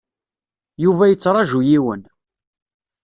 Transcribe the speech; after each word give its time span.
Yuba 0.83 1.05
yettṛaju 1.11 1.59
yiwen. 1.67 2.01